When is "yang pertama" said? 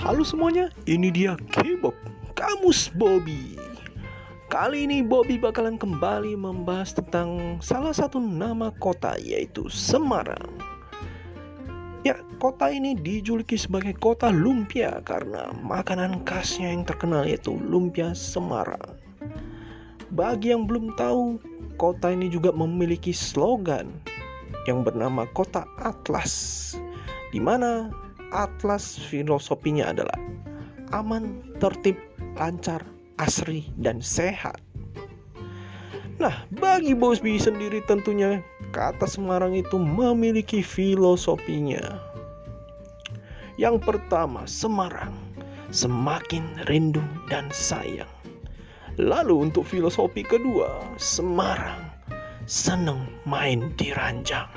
43.56-44.44